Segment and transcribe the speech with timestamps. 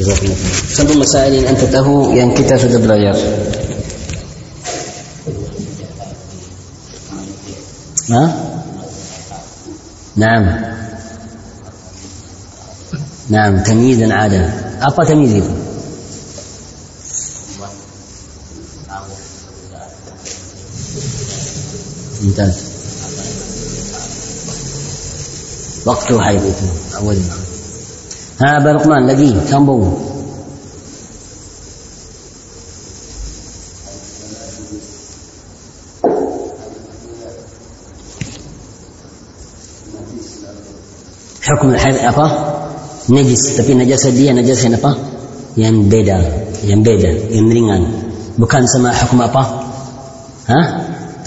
[0.00, 3.16] جزاكم الله خير سبع مسائل أن تتهو ينكتف دبلاير
[8.10, 8.50] ها؟
[10.16, 10.70] نعم.
[13.28, 14.50] نعم تمييزا عادة
[14.82, 15.44] أبا تمييز.
[22.22, 22.54] ممتاز.
[25.86, 26.42] وقته حيث.
[26.96, 27.49] أول ما
[28.40, 29.84] Ha, Barukman lagi sambung.
[41.50, 42.26] Hukum haid apa?
[43.12, 44.96] Najis, tapi najasa dia najasa apa?
[45.60, 46.18] Yang beda,
[46.64, 47.82] yang beda, yang ringan.
[48.40, 49.42] Bukan sama hukum apa?
[50.48, 50.66] Hah?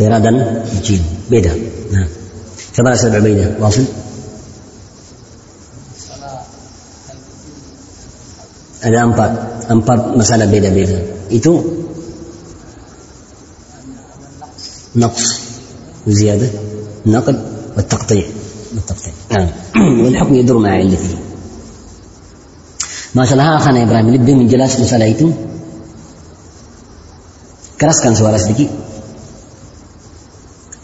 [0.01, 1.05] Tera dan jin.
[1.29, 1.53] Beda.
[1.93, 2.09] Nah.
[2.73, 3.61] Coba saya berbeda.
[3.61, 4.02] Wasil.
[8.82, 9.30] Ada empat,
[9.68, 10.98] empat masalah beda-beda.
[11.28, 11.78] Itu
[14.96, 15.40] نقص
[16.06, 16.48] وزيادة
[17.06, 17.36] نقد
[17.76, 18.24] والتقطيع
[18.72, 19.48] بالتقطيع نعم
[20.04, 21.14] والحكم يدور مع علته
[23.08, 25.32] Masalah akan Ibrahim lebih menjelas masalah itu.
[27.80, 28.68] Keraskan suara sedikit.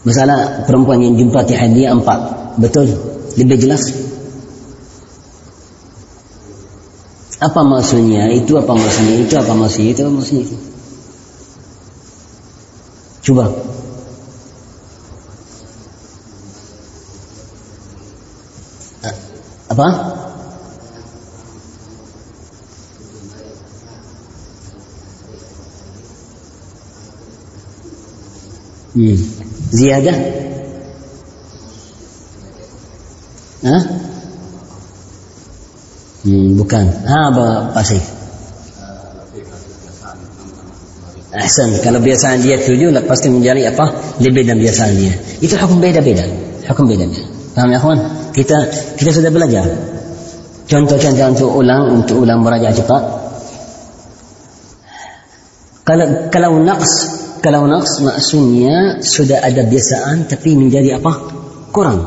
[0.08, 2.18] Masalah perempuan yang jumpa haid dia empat.
[2.56, 2.96] Betul?
[3.36, 3.92] Lebih jelas?
[7.39, 8.27] Apa maksudnya?
[8.35, 9.15] Itu apa maksudnya?
[9.23, 9.95] Itu apa maksudnya?
[9.95, 10.43] Itu apa maksudnya?
[10.43, 10.57] Itu?
[13.23, 13.45] Coba.
[19.71, 19.87] Apa?
[28.99, 29.15] Hmm.
[29.71, 30.17] Ziyadah?
[33.63, 34.08] Hah?
[36.29, 36.85] Hmm, bukan.
[37.09, 38.05] Ah, apa pasif?
[41.29, 43.89] Ahsan, kalau biasaan dia tujuh, lepas itu menjadi apa?
[44.21, 45.13] Lebih dari biasaan dia.
[45.41, 46.25] Itu hukum beda-beda.
[46.69, 47.25] Hukum beda-beda.
[47.57, 47.99] Ya, kawan?
[48.29, 48.57] Kita
[48.93, 49.65] kita sudah belajar.
[50.69, 53.03] Contoh-contoh untuk ulang, untuk ulang merajaah cepat.
[55.81, 56.93] Kalau kalau naqs,
[57.41, 61.13] kalau naqs maksudnya sudah ada biasaan tapi menjadi apa?
[61.73, 62.05] Kurang.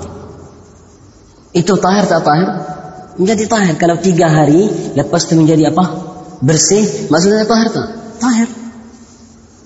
[1.51, 2.49] Itu tahir tak tahir?
[3.21, 3.75] Menjadi tahir.
[3.77, 5.85] Kalau tiga hari lepas itu menjadi apa?
[6.41, 7.89] Bersih, maksudnya tahir tak?
[8.19, 8.49] Tahir.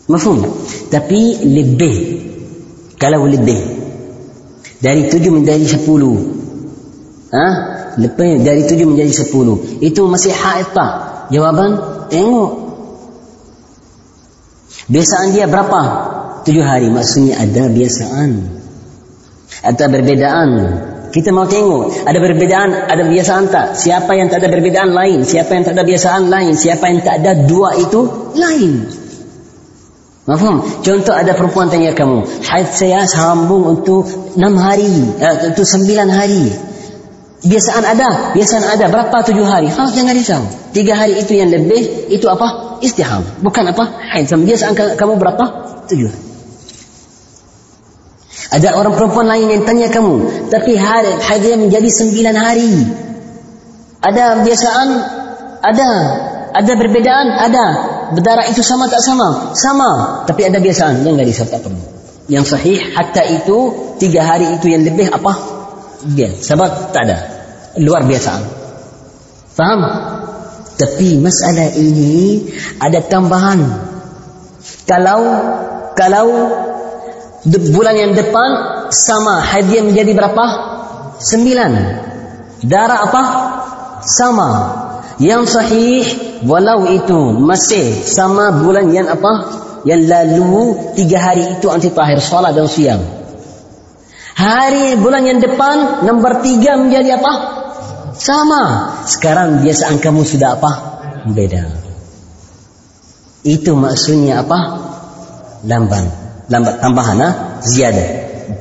[0.07, 0.43] Mafhum?
[0.91, 1.97] Tapi lebih.
[2.99, 3.59] Kalau lebih.
[4.79, 6.17] Dari tujuh menjadi sepuluh.
[7.33, 7.49] Ha?
[7.97, 9.57] Lebih dari tujuh menjadi sepuluh.
[9.83, 10.93] Itu masih haid tak?
[11.33, 11.81] Jawaban,
[12.13, 12.53] tengok.
[14.87, 15.81] Biasaan dia berapa?
[16.47, 16.87] Tujuh hari.
[16.93, 18.31] Maksudnya ada biasaan.
[19.67, 20.51] Ada perbedaan.
[21.17, 22.05] Kita mau tengok.
[22.05, 23.73] Ada perbedaan, ada biasaan tak?
[23.73, 25.25] Siapa yang tak ada perbedaan lain?
[25.25, 26.53] Siapa yang tak ada biasaan lain?
[26.53, 28.05] Siapa yang tak ada dua itu?
[28.37, 28.85] Lain.
[30.29, 30.61] Mafhum?
[30.85, 34.91] Contoh ada perempuan tanya kamu, haid saya sambung untuk enam hari,
[35.23, 36.53] uh, untuk sembilan hari.
[37.47, 38.85] Biasaan ada, biasaan ada.
[38.91, 39.71] Berapa tujuh hari?
[39.71, 40.43] Ha, jangan risau.
[40.75, 42.77] Tiga hari itu yang lebih, itu apa?
[42.85, 43.25] Istiham.
[43.41, 43.89] Bukan apa?
[44.13, 44.29] Haid.
[44.29, 45.45] Biasaan kamu berapa?
[45.89, 46.26] Tujuh hari.
[48.47, 52.75] Ada orang perempuan lain yang tanya kamu, tapi haid haidnya menjadi sembilan hari.
[54.07, 54.89] Ada biasaan?
[55.67, 55.91] Ada.
[56.55, 57.27] Ada perbedaan?
[57.27, 57.67] Ada.
[58.15, 59.53] Berdarah itu sama tak sama?
[59.59, 60.23] Sama.
[60.31, 61.03] Tapi ada biasaan.
[61.03, 61.83] Yang nggak disebut perlu.
[62.31, 63.59] Yang sahih, hatta itu
[63.99, 65.33] tiga hari itu yang lebih apa?
[66.15, 66.31] Dia.
[66.31, 67.19] Sebab tak ada.
[67.83, 68.47] Luar biasaan.
[69.59, 69.81] Faham?
[70.77, 72.47] Tapi masalah ini
[72.79, 73.59] ada tambahan.
[74.87, 75.21] Kalau
[75.97, 76.27] kalau
[77.47, 78.51] bulan yang depan
[78.91, 80.45] sama hadiah menjadi berapa?
[81.23, 81.73] Sembilan.
[82.67, 83.23] Darah apa?
[84.03, 84.51] Sama.
[85.17, 86.05] Yang sahih
[86.45, 89.63] walau itu masih sama bulan yang apa?
[89.87, 93.01] Yang lalu tiga hari itu anti tahir salat dan siang.
[94.37, 97.33] Hari bulan yang depan nombor tiga menjadi apa?
[98.13, 98.93] Sama.
[99.09, 100.73] Sekarang biasaan kamu sudah apa?
[101.33, 101.65] Beda.
[103.47, 104.59] Itu maksudnya apa?
[105.65, 106.26] Lamban.
[106.47, 107.29] Lambat tambahan ha?
[107.63, 108.09] Ziyadah.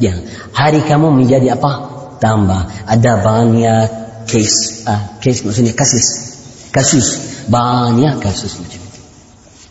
[0.01, 0.17] Ya.
[0.53, 1.71] Hari kamu menjadi apa?
[2.17, 2.89] Tambah.
[2.89, 3.87] Ada banyak
[4.25, 4.85] case.
[5.21, 6.35] Case maksudnya kasus
[6.75, 7.07] kasus
[7.47, 8.99] banyak kasus macam itu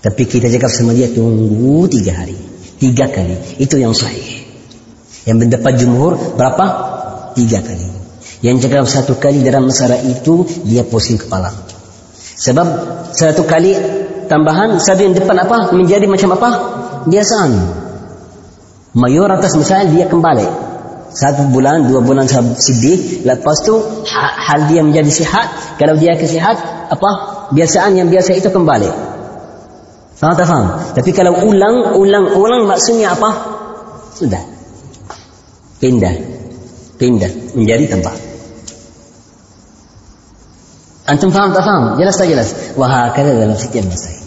[0.00, 2.36] tapi kita cakap sama dia tunggu tiga hari
[2.80, 4.48] tiga kali itu yang sahih
[5.28, 6.64] yang mendapat jumhur berapa
[7.36, 7.84] tiga kali
[8.40, 11.52] yang cakap satu kali dalam masalah itu dia pusing kepala
[12.40, 12.66] sebab
[13.12, 13.76] satu kali
[14.32, 16.50] tambahan satu yang depan apa menjadi macam apa
[17.04, 17.83] biasaan
[18.94, 20.74] mayoritas misalnya dia kembali
[21.14, 22.26] satu bulan, dua bulan
[22.58, 23.78] sedih, lepas tu
[24.10, 25.78] hal dia menjadi sihat.
[25.78, 26.58] Kalau dia kesihat,
[26.90, 27.10] apa?
[27.54, 28.90] biasaan yang biasa itu kembali.
[30.18, 30.66] Faham tak faham?
[30.90, 33.30] Tapi kalau ulang, ulang, ulang maksudnya apa?
[34.10, 34.42] Sudah.
[35.78, 36.14] Pindah.
[36.98, 37.30] Pindah.
[37.54, 38.14] Menjadi tempat.
[41.04, 41.94] Antum faham tak faham?
[42.00, 42.48] Jelas tak jelas?
[42.74, 44.18] Wah, kata dalam sekian masalah.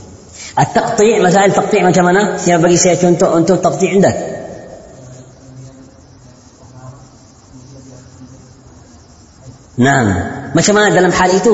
[0.56, 2.40] At-taqti' masalah taqti' macam mana?
[2.40, 4.37] Siapa bagi saya contoh untuk taqti' anda?
[9.78, 10.02] Nah,
[10.58, 11.54] macam mana dalam hal itu?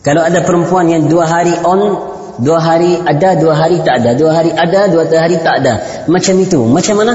[0.00, 1.92] Kalau ada perempuan yang dua hari on,
[2.40, 6.06] dua hari ada, dua hari tak ada, dua hari ada, dua hari tak ada.
[6.08, 6.64] Macam itu.
[6.64, 7.14] Macam mana?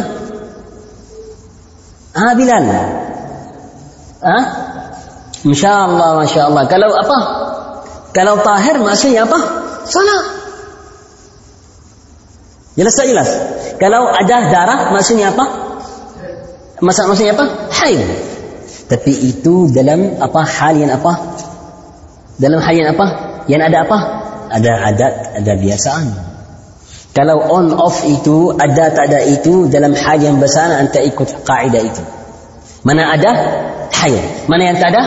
[2.13, 2.65] Ah, Bilal.
[4.21, 4.44] Ah?
[5.42, 6.63] Masya Allah, Masya Allah.
[6.69, 7.19] Kalau apa?
[8.13, 9.39] Kalau tahir maksudnya apa?
[9.88, 10.25] Salat.
[12.77, 13.30] Jelas tak jelas?
[13.81, 15.45] Kalau ada darah maksudnya apa?
[16.83, 17.45] Maksud maksudnya apa?
[17.71, 18.30] Haid.
[18.91, 21.39] Tapi itu dalam apa hal yang apa?
[22.35, 23.05] Dalam hal yang apa?
[23.47, 23.97] Yang ada apa?
[24.51, 26.07] Ada adat, ada biasaan.
[27.15, 31.83] Kalau on off itu ada tak ada itu dalam hal yang besar anda ikut kaidah
[31.88, 32.03] itu.
[32.83, 33.31] Mana ada?
[33.95, 34.51] Haid.
[34.51, 35.03] Mana yang tak ada?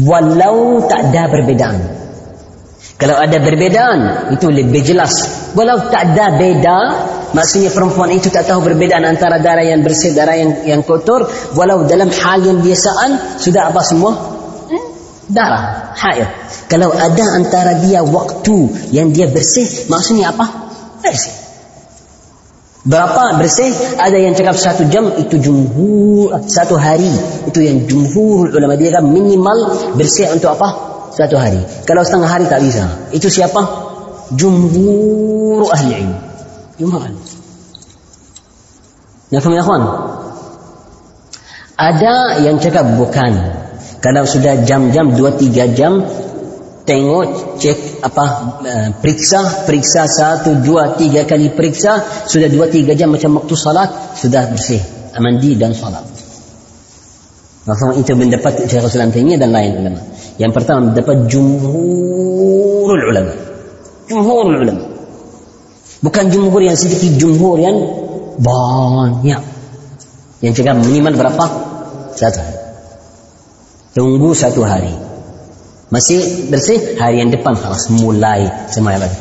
[0.00, 1.76] Walau tak ada perbedaan.
[2.96, 5.12] Kalau ada perbedaan itu lebih jelas.
[5.52, 6.78] Walau tak ada beda,
[7.32, 11.26] maksudnya perempuan itu tak tahu perbedaan antara darah yang bersih, darah yang yang kotor.
[11.54, 14.12] Walau dalam hal yang biasaan sudah apa semua?
[15.30, 16.26] Darah, haid.
[16.66, 20.46] Kalau ada antara dia waktu yang dia bersih, maksudnya apa?
[20.98, 21.40] Bersih.
[22.80, 23.70] Berapa bersih?
[24.00, 27.12] Ada yang cakap satu jam itu jumhur satu hari
[27.44, 30.68] itu yang jumhur ulama dia kan minimal bersih untuk apa?
[31.12, 31.60] Satu hari.
[31.84, 32.88] Kalau setengah hari tak bisa.
[33.12, 33.60] Itu siapa?
[34.32, 36.29] Jumhur ahli ilmu.
[36.80, 37.20] Jumhur ahli.
[39.30, 39.82] Ya ya kawan.
[41.76, 43.32] Ada yang cakap bukan.
[44.00, 46.00] Kalau sudah jam-jam dua tiga jam
[46.88, 48.24] tengok cek apa
[48.64, 54.16] uh, periksa periksa satu dua tiga kali periksa sudah dua tiga jam macam waktu salat
[54.16, 54.80] sudah bersih
[55.20, 56.02] mandi dan salat
[57.60, 60.00] Maksudnya itu mendapat Syekh Islam Taimiyah dan lain ulama.
[60.40, 63.32] Yang pertama mendapat jumhurul ulama.
[64.08, 64.89] Jumhurul ulama.
[66.00, 67.76] Bukan jumhur yang sedikit, jumhur yang
[68.40, 69.42] banyak.
[70.40, 71.44] Yang cakap minimal berapa?
[72.16, 72.60] Satu hari.
[73.92, 74.96] Tunggu satu hari.
[75.90, 79.18] Masih bersih hari yang depan harus mulai semayang lagi.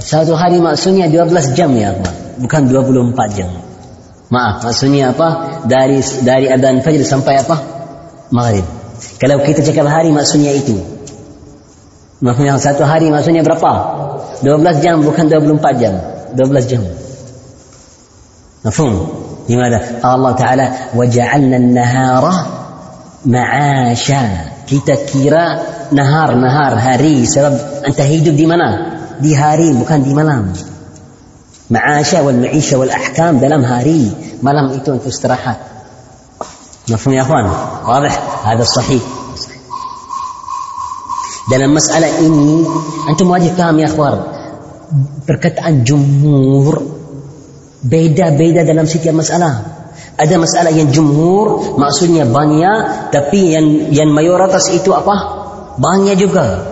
[0.00, 2.14] Satu hari maksudnya 12 jam ya Allah.
[2.40, 3.50] Bukan 24 jam.
[4.32, 5.60] Maaf, maksudnya apa?
[5.68, 7.56] Dari dari adzan fajr sampai apa?
[8.32, 8.64] Maghrib.
[9.20, 10.80] Kalau kita cakap hari maksudnya itu.
[12.22, 13.72] Maksudnya satu hari maksudnya berapa?
[14.42, 15.94] 12 jam bukan 24 jam.
[16.36, 16.82] 12 jam.
[18.64, 18.92] Mafhum?
[19.44, 19.76] Gimana?
[20.00, 20.66] Allah Ta'ala
[20.96, 22.34] waja'alna an-nahara
[23.28, 24.52] ma'asha.
[24.64, 25.60] Kita kira
[25.92, 27.28] nahar, nahar, hari.
[27.28, 28.68] Sebab anda hidup di mana?
[29.20, 30.52] Di hari, bukan di malam.
[31.68, 34.12] Ma'asha wal ma'isha wal ahkam dalam hari.
[34.40, 35.60] Malam itu untuk istirahat.
[36.88, 37.48] Mafhum ya akhwan?
[37.84, 38.12] Wadih?
[38.44, 39.23] Ada sahih.
[41.44, 42.64] Dalam masalah ini,
[43.04, 44.16] antum wajib paham ya akhwar.
[45.28, 46.80] Perkataan jumhur
[47.84, 49.60] beda-beda dalam setiap masalah.
[50.16, 55.44] Ada masalah yang jumhur maksudnya banyak tapi yang yang mayoritas itu apa?
[55.76, 56.70] Banyak juga.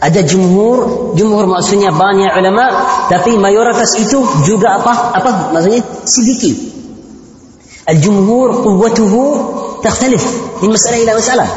[0.00, 2.72] Ada jumhur, jumhur maksudnya banyak ulama
[3.12, 5.12] tapi mayoritas itu juga apa?
[5.18, 5.84] Apa maksudnya?
[6.08, 6.56] Sedikit.
[7.90, 9.22] Al-jumhur quwwatuhu
[9.84, 10.24] takhtalif
[10.64, 11.48] min masalah ila masalah.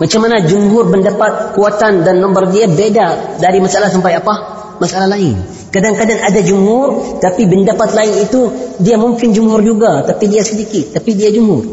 [0.00, 4.34] Macam mana jumhur mendapat kuatan dan nombor dia beda dari masalah sampai apa?
[4.80, 5.36] Masalah lain.
[5.68, 8.48] Kadang-kadang ada jumhur tapi pendapat lain itu
[8.80, 11.68] dia mungkin jumhur juga tapi dia sedikit tapi dia jumhur.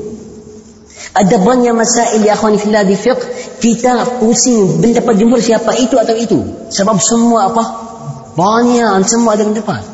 [1.16, 3.24] Ada banyak masail ya akhwani fillah di fiqh
[3.64, 6.68] kita pusing pendapat jumhur siapa itu atau itu.
[6.68, 7.64] Sebab semua apa?
[8.36, 9.88] Banyak semua ada pendapat.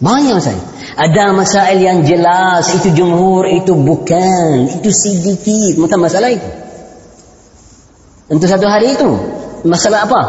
[0.00, 0.64] Banyak masail.
[0.96, 6.63] Ada masail yang jelas itu jumhur itu bukan itu sedikit macam masalah itu.
[8.24, 9.10] Untuk satu hari itu
[9.68, 10.20] masalah apa?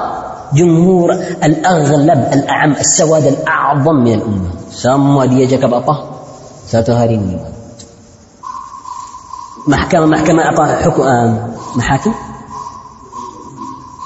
[0.52, 1.10] Jumhur
[1.40, 4.04] al-aghlab al-a'am as-sawad al-a'zam ya.
[4.04, 4.54] min al-ummah.
[4.68, 5.96] Semua dia cakap apa?
[6.68, 7.40] Satu hari ini.
[9.66, 10.66] Mahkamah-mahkamah apa?
[10.86, 11.28] Hukum um, uh,
[11.80, 12.14] mahakim?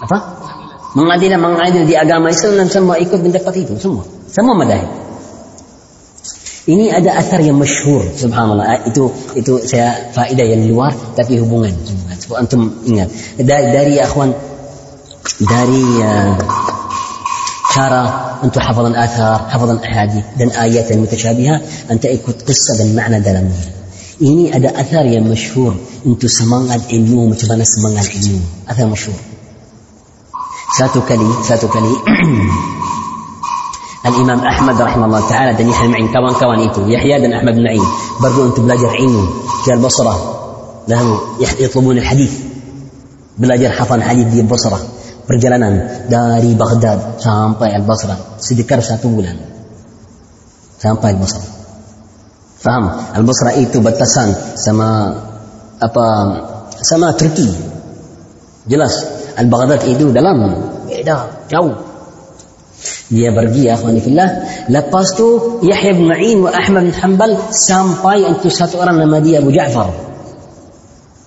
[0.05, 0.17] Apa?
[0.95, 4.05] Mengadil mengadil di agama Islam semua ikut mendapat itu semua.
[4.29, 5.08] Semua madhab
[6.69, 11.73] ini ada asar yang masyhur subhanallah itu itu saya faedah yang luar tapi hubungan
[12.21, 13.09] sebab antum ingat
[13.41, 14.29] dari, dari akhwan
[15.39, 16.35] dari uh,
[17.69, 18.01] cara
[18.41, 21.55] untuk hafalan athar, hafalan ahadith dan ayat yang mutasyabiha,
[21.87, 23.61] anda ikut kisah dan makna dalamnya.
[24.19, 28.41] Ini ada athar yang masyhur untuk semangat ilmu macam mana semangat ilmu.
[28.67, 29.15] Athar masyhur.
[30.75, 31.93] Satu kali, satu kali
[33.99, 36.87] Al-Imam Ahmad rahimahullah ta'ala dan Yahya Ma'in kawan-kawan itu.
[36.87, 37.83] Yahya dan Ahmad Ma'in
[38.23, 39.23] pergi untuk belajar ilmu.
[39.67, 40.17] Ke Al-Basrah
[40.87, 42.31] lalu yatlubun al-hadith.
[43.35, 44.79] Belajar hafal hadith di Basrah.
[45.27, 49.35] Perjalanan dari Baghdad sampai Al-Basrah sedekar satu bulan.
[50.79, 51.47] Sampai Al-Basrah.
[52.63, 52.83] Faham?
[53.19, 55.11] Al-Basrah itu batasan sama
[55.83, 56.05] apa
[56.79, 57.51] sama Turki.
[58.63, 58.95] Jelas.
[59.35, 60.39] Al-Baghdad itu dalam
[60.87, 61.88] beda jauh
[63.09, 64.29] dia pergi ya akhwani fillah
[64.69, 69.41] lepas tu Yahya bin Ma'in wa Ahmad bin Hanbal sampai untuk satu orang nama dia
[69.41, 69.89] Abu Ja'far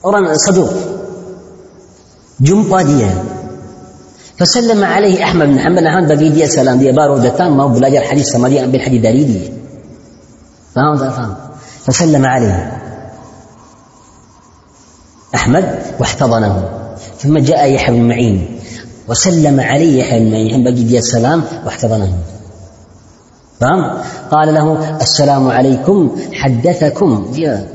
[0.06, 0.70] orang saduq
[2.38, 3.10] jumpa dia
[4.32, 8.26] فسلم عليه أحمد بن حنبل أحمد bagi dia salam dia baru datang mau belajar hadis
[8.26, 9.46] sama dia ambil hadis dari dia
[10.74, 11.32] faham tak faham
[11.86, 12.58] فسلم عليه
[15.34, 15.64] أحمد
[16.00, 16.54] واحتضنه
[17.18, 18.61] ثم جاء يحيى بن معين
[19.08, 22.12] وسلم عليه يحيى بن معين بقي دي السلام واحتضنه.
[23.60, 23.80] فهم؟
[24.30, 24.66] قال له
[25.00, 27.10] السلام عليكم حدثكم.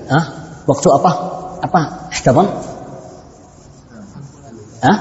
[0.09, 0.21] ها؟
[0.67, 1.11] waktu apa
[1.63, 1.81] apa
[2.11, 2.47] احتضن.
[4.83, 4.93] ها؟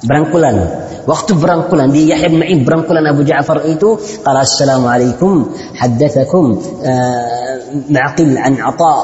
[0.00, 0.56] berangkulan
[1.04, 6.46] waktu berangkulan di Yahya bin Ma'in berangkulan Abu Ja'far itu qala assalamu alaikum haddathakum
[7.70, 8.98] معقل عن عطاء.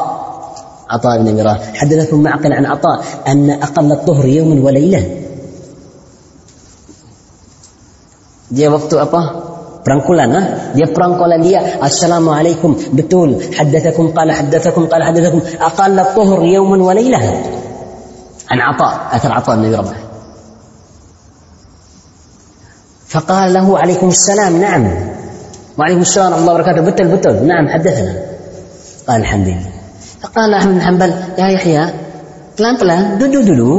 [0.90, 5.25] عطاء بن ميراث حدثكم معقل عن عطاء أن أقل الطهر يوم وليلة.
[8.51, 9.21] Dia waktu apa?
[9.81, 10.41] Perangkulan ha?
[10.77, 17.23] Dia perangkulan dia Assalamualaikum Betul Haddathakum qala haddathakum qala haddathakum Aqalla tuhur yawman wa laylah
[18.51, 20.11] An Ata Athar Ata bin Rabah
[23.11, 24.83] فقال له عليكم السلام نعم
[25.77, 28.13] وعليكم السلام ورحمة الله وبركاته بتل بتل نعم حدثنا
[29.07, 29.71] قال الحمد لله
[30.23, 31.83] فقال أحمد بن حنبل يا يحيى
[32.55, 33.71] pelan-pelan duduk dulu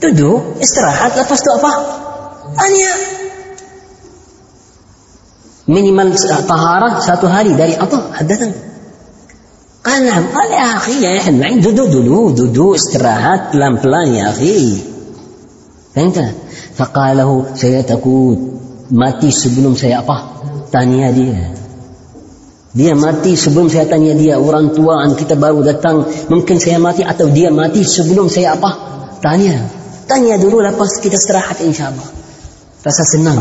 [0.00, 1.72] duduk istirahat lepas itu apa
[2.56, 2.92] tanya
[5.70, 6.10] minimal
[6.46, 8.70] taharah satu hari dari apa hadathan
[9.80, 14.30] قال نعم قال يا أخي يا يحيى معين دودو دلو دودو استراحات بلان بلان يا
[14.30, 14.76] أخي
[15.96, 16.18] فهمت
[16.76, 18.36] فقال له saya takut
[18.92, 20.36] mati sebelum saya apa
[20.68, 21.56] tanya dia
[22.76, 27.32] dia mati sebelum saya tanya dia orang tuaan kita baru datang mungkin saya mati atau
[27.32, 28.70] dia mati sebelum saya apa
[29.24, 29.64] tanya
[30.04, 32.08] tanya dulu lepas kita istirahat insyaallah
[32.84, 33.40] rasa senang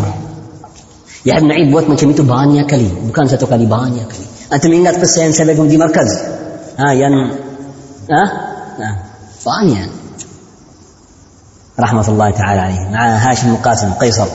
[1.25, 2.89] Ya Ibn Aib buat macam itu banyak kali.
[3.09, 4.27] Bukan satu kali, banyak kali.
[4.53, 6.09] Antum ingat pesan saya di markaz?
[6.77, 7.33] Ha, yang...
[8.13, 8.25] Ha?
[8.77, 8.89] Ha,
[9.41, 10.05] banyak.
[11.75, 14.27] رحمة الله تعالى عليه مع هاشم القاسم قيصر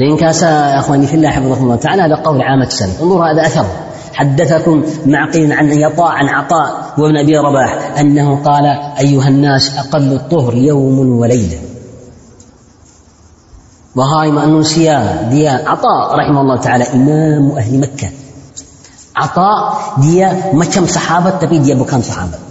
[0.00, 3.66] ringkas يا أخواني في الله حفظكم الله تعالى هذا قول عامة السلف انظروا هذا أثر
[4.14, 8.66] حدثكم معقل عن يطاع عن عطاء وابن أبي رباح أنه قال
[8.98, 11.73] أيها الناس أقل الطهر يوم وليلة
[13.94, 18.10] Wahai manusia, dia Ata rahimahullah taala imam ahli Makkah.
[19.14, 19.50] Ata
[20.02, 22.42] dia macam sahabat tapi dia bukan sahabat.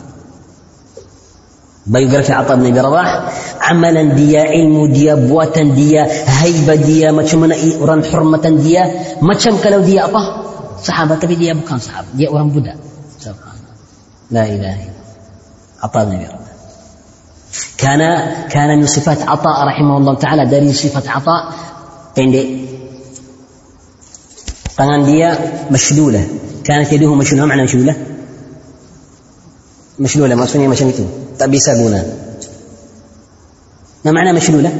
[1.83, 3.27] Biografi Ata bin Rabah,
[3.59, 8.87] amalan dia, ilmu dia, buatan dia, haibah dia, macam mana orang hormatan dia,
[9.19, 10.47] macam kalau dia apa?
[10.79, 12.79] Sahabat tapi dia bukan sahabat, dia orang budak.
[13.19, 13.75] Subhanallah.
[14.31, 15.83] La ilaha illallah.
[15.83, 16.42] Ata bin Rabah.
[17.77, 21.37] Karena karena min sifat Atha rahimahullah taala dari sifat Atha
[22.17, 22.47] pendek.
[24.73, 25.37] Tangan dia
[25.69, 26.25] masydulah.
[26.65, 27.97] Kanat yaduhu masydulah makna masydulah.
[30.01, 31.05] Masydulah maksudnya macam itu.
[31.37, 32.01] Tak bisa guna.
[34.01, 34.73] Nah makna masydulah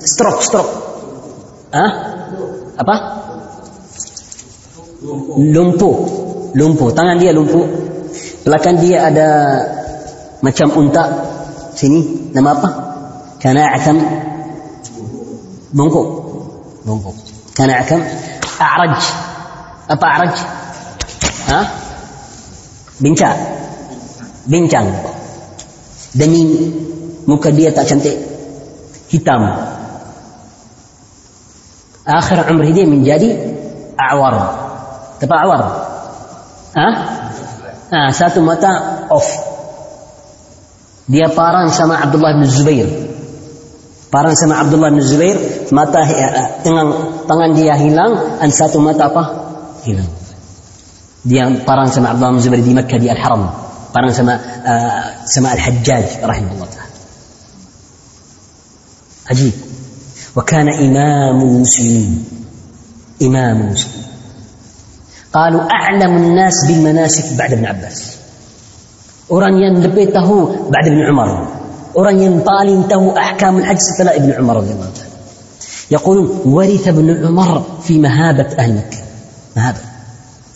[0.00, 0.72] stroke stroke.
[2.80, 2.96] Apa?
[5.36, 5.96] Lumpuh.
[6.56, 6.88] Lumpuh.
[6.96, 7.68] Tangan dia lumpuh.
[8.48, 9.28] Belakang dia ada
[10.40, 11.33] macam unta
[11.76, 12.68] sini nama apa?
[13.42, 13.98] Kana akam
[15.74, 16.08] bungkuk.
[16.86, 17.16] Bungkuk.
[17.52, 18.00] Kana akam
[18.58, 18.98] a'raj.
[19.90, 20.34] Apa a'raj?
[21.52, 21.60] Ha?
[23.02, 23.38] Bincang.
[24.48, 24.86] Bincang.
[26.14, 26.40] Demi
[27.28, 28.16] muka dia tak cantik.
[29.12, 29.44] Hitam.
[32.04, 33.28] Akhir umur dia menjadi
[33.96, 34.34] awar.
[35.20, 35.62] Apa awar?
[36.74, 36.88] Ha?
[37.92, 39.24] Ha, satu mata off.
[41.09, 42.87] Dia parang sama Abdullah bin Zubair.
[44.09, 45.37] Parang sama Abdullah bin Zubair,
[45.73, 46.05] mata
[46.65, 46.87] tangan
[47.25, 49.23] tangan dia hilang, dan satu mata apa?
[49.85, 50.09] Hilang.
[51.25, 53.43] Dia parang sama Abdullah bin Zubair di Makkah di Al-Haram.
[53.89, 56.89] Parang sama uh, sama Al-Hajjaj rahimahullah taala.
[59.29, 59.53] عجيب
[60.35, 62.25] وكان إمام المسلمين
[63.21, 64.05] إمام المسلمين
[65.33, 68.15] قالوا أعلم الناس بالمناسك بعد ابن عباس
[69.30, 71.28] orang yang lebih tahu بعد ابن عمر
[71.96, 75.12] orang yang paling tahu أحكام الحج setelah ابن عمر رضي الله عنه
[75.90, 77.50] يقولون ورث ابن عمر
[77.84, 79.00] في مهابة أهل مكة
[79.56, 79.82] مهابة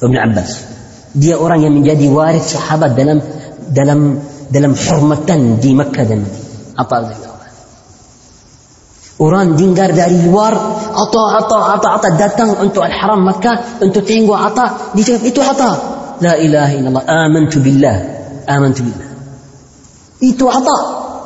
[0.03, 0.51] ابن عباس
[1.17, 3.19] dia orang yang menjadi waris sahabat dalam
[3.73, 4.21] dalam
[4.53, 6.77] dalam hormatan di Makkah dan Madinah.
[6.79, 6.97] Apa
[9.19, 10.55] Orang dengar dari luar
[10.95, 15.71] Ata, Ata, Ata, Ata datang untuk Al-Haram Makkah untuk tengok Ata dia cakap itu Ata
[16.23, 19.12] La ilaha illallah amantu billah amantu billah
[20.24, 20.78] itu Ata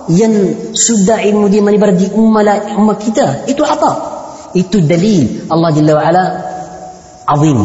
[0.08, 0.34] yang
[0.72, 3.92] sudah ilmu dia menyebar di ummah, ummah kita itu Ata
[4.56, 6.24] itu dalil Allah Jalla wa'ala
[7.28, 7.60] azim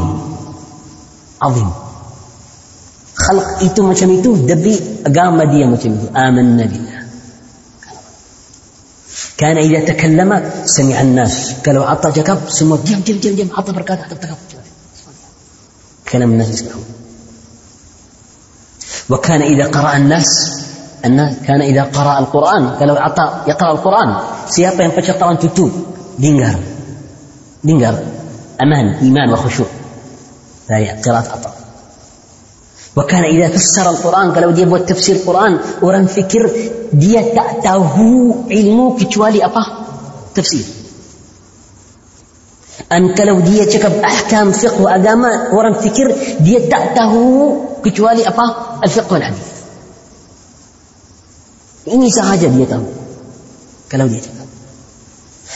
[1.39, 1.71] azim
[3.15, 4.73] khalq itu macam itu tapi
[5.07, 6.93] agama dia macam itu amanna billah
[9.43, 10.31] كان إذا تكلم
[10.67, 14.39] سمع الناس قالوا عطى جكب سموا ديم ديم ديم ديم عطى بركات عطى بركات
[16.13, 16.96] كلام الناس يسمعون
[19.10, 20.32] وكان إذا قرأ الناس
[21.06, 24.10] أن كان إذا قرأ القرآن كلو عطاء يقرأ القرآن
[24.48, 25.66] siapa yang baca Quran itu
[26.16, 26.56] dengar.
[27.60, 27.96] Dengar.
[28.64, 29.68] Aman iman wa khusyuk.
[30.68, 30.88] Dari
[32.98, 36.52] وكان إذا فسر القرآن قالوا دي أبوه تفسير القرآن ورن فكر
[36.94, 37.98] دي تأته
[38.50, 39.64] علمه كتوالي أبا
[40.36, 40.66] تفسير
[42.92, 46.08] أن قالوا دي تكب أحكام فقه وأقامة ورن فكر
[46.42, 47.14] دي تأته
[47.84, 48.46] kecuali apa
[48.84, 49.50] al-fiqh wal hadis
[51.88, 52.88] ini sahaja dia tahu
[53.88, 54.48] kalau dia cakap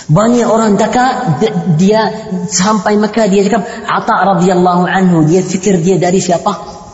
[0.07, 1.37] banyak orang taka
[1.75, 2.09] dia
[2.47, 6.51] sampai Mekah dia cakap Ata radhiyallahu anhu dia fikir dia dari siapa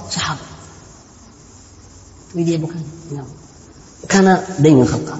[0.09, 0.47] sahabat.
[2.33, 2.81] Tapi dia bukan.
[4.05, 5.15] Karena dengan khata.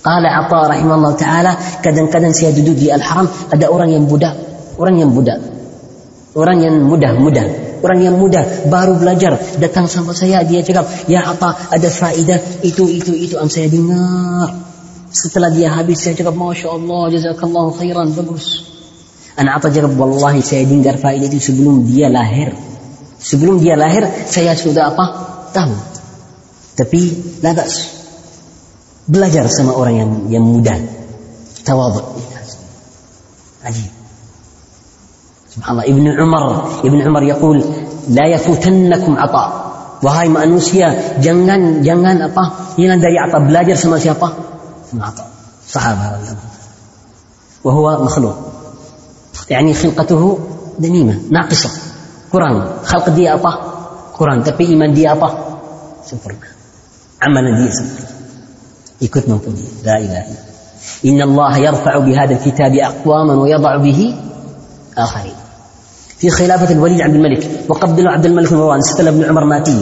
[0.00, 1.52] Qala Atta rahimahullah ta'ala
[1.84, 4.32] kadang-kadang saya duduk di Al-Haram ada orang yang budak.
[4.80, 5.36] Orang yang budak.
[6.32, 7.69] Orang yang mudah-mudah.
[7.80, 12.84] Orang yang muda baru belajar datang sama saya dia cakap ya apa ada faedah itu
[12.88, 14.52] itu itu yang saya dengar
[15.10, 18.68] setelah dia habis saya cakap masya Allah jazakallah khairan bagus
[19.34, 22.52] anak apa cakap wallahi saya dengar faedah itu sebelum dia lahir
[23.20, 25.04] Sebelum dia lahir saya sudah apa?
[25.52, 25.74] Tahu.
[26.80, 27.00] Tapi
[27.44, 28.00] labas.
[29.04, 30.72] Belajar sama orang yang yang muda.
[31.60, 32.00] Tawadhu.
[33.60, 33.99] Ajib.
[35.56, 35.84] سبحان الله.
[35.90, 36.44] ابن عمر
[36.84, 37.64] ابن عمر يقول
[38.08, 39.70] لا يفوتنكم عطاء.
[40.02, 42.50] وهاي ما انوسيا جنان جنان عطاء.
[42.78, 44.32] هنا دا يعطى بلاجر سما سيطا
[44.94, 45.28] عطاء.
[45.68, 46.18] صحابة.
[47.64, 48.36] وهو مخلوق.
[49.50, 50.38] يعني خلقته
[50.78, 51.70] دميمه ناقصة.
[52.32, 52.70] قرآن.
[52.84, 53.58] خلق دي عطاء.
[54.18, 54.44] قرآن.
[54.44, 55.58] تبي إيمان دي عطاء.
[56.06, 56.34] صفر
[57.22, 58.04] عمل دي صفر
[59.02, 59.40] يكت من
[59.84, 60.40] لا إله إلا
[61.04, 64.14] إن الله يرفع بهذا الكتاب أقواما ويضع به
[64.98, 65.39] آخرين.
[66.20, 67.42] في خلافة الوليد عبد الملك.
[67.68, 69.80] وقبل عبد الملك مروان سأل ابن عمر ماتي.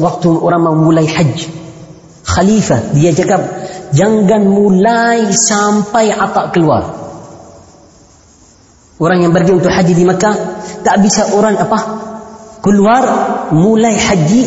[0.00, 1.38] وقت ورمى مولاي حج.
[2.24, 3.40] خليفة دي جكب
[3.96, 6.84] جنجن مولاي سامباي عطاء كلوار.
[9.00, 10.36] وران yang pergi untuk haji di Mekah
[10.84, 11.78] tak bisa orang apa?
[12.60, 13.02] Keluar
[13.56, 14.44] mulai haji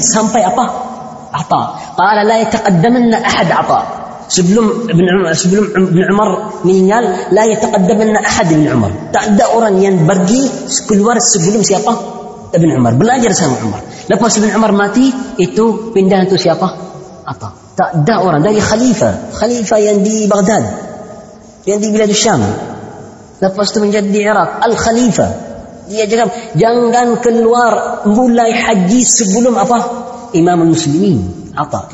[1.34, 6.30] عطاء قال لا يتقدمن أحد عطاء Sebelum Ibn Umar, sebelum Ibn Umar
[6.64, 8.92] meninggal, la yataqaddamanna ahad Ibn Umar.
[9.12, 10.48] Tak ada orang yang pergi
[10.88, 11.92] keluar sebelum siapa?
[12.54, 12.94] Ibn Umar.
[12.96, 13.82] Belajar sama Umar.
[14.08, 16.68] Lepas Ibn Umar mati, itu pindah untuk siapa?
[17.24, 17.50] Ata.
[17.74, 19.34] Tak ada orang dari khalifah.
[19.34, 20.64] Khalifah yang di Baghdad.
[21.66, 22.42] Yang di Bilad Syam.
[23.44, 25.32] Lepas itu menjadi di Iraq Al-Khalifah
[25.92, 29.78] Dia cakap Jangan keluar mulai haji sebelum apa
[30.32, 31.92] Imam Muslimin Apa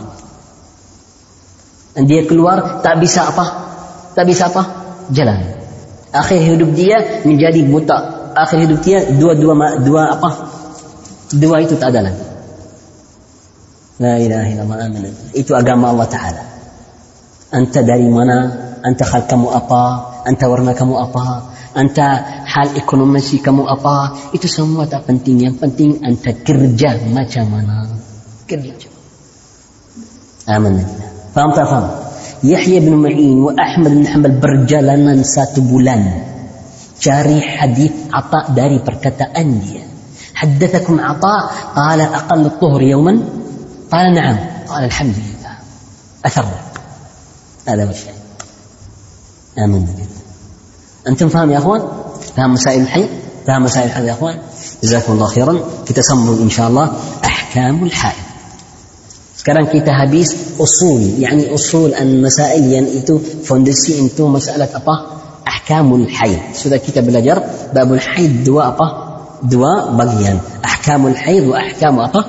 [1.95, 3.45] Dan dia keluar tak bisa apa?
[4.13, 4.63] Tak bisa apa?
[5.09, 5.39] Jalan.
[6.09, 7.97] Akhir hidup dia menjadi buta.
[8.33, 10.29] Akhir hidup dia dua-dua dua apa?
[11.33, 12.25] Dua itu tak ada lagi.
[13.99, 15.11] La ilaha illallah amin.
[15.35, 16.43] Itu agama Allah Ta'ala.
[17.51, 18.47] Anta dari mana?
[18.79, 20.09] Anta hal kamu apa?
[20.29, 22.07] Anta warna kamu apa, anta
[22.43, 25.47] hal ekonomi kamu apa, itu semua tak penting.
[25.47, 27.87] Yang penting anta kerja macam mana.
[28.43, 28.89] Kerja.
[30.49, 31.08] Amin.
[31.35, 31.85] Tak faham?
[32.39, 36.23] Yahya bin Ma'in wa Ahmad bin Hanbal berjalanan satu bulan
[36.99, 39.89] cari hadis Ata dari perkataan dia.
[40.39, 43.19] حدثكم عطاء قال أقل الطهر يوما
[43.91, 44.37] قال نعم
[44.67, 45.53] قال الحمد لله
[46.25, 46.45] أثر
[47.67, 48.13] هذا هو الشيء
[49.59, 50.07] آمنا بالله
[51.07, 51.81] أنتم فاهم يا أخوان
[52.35, 53.05] فاهم مسائل الحي
[53.47, 54.37] فاهم مسائل الحي يا أخوان
[54.83, 56.87] جزاكم الله خيرا kita sambung insyaallah
[57.19, 58.28] ahkamul haid
[59.39, 64.95] sekarang kita habis usul yani usul an masail yang itu fondasi untuk masalah apa
[65.47, 67.39] ahkamul haid sudah kita belajar
[67.71, 68.87] babul haid dua apa
[69.43, 70.39] dua bagian.
[70.59, 72.21] Ahkamul haid wa ahkam apa?